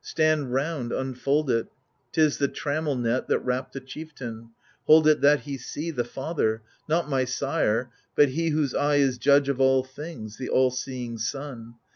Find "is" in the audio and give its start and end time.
8.95-9.19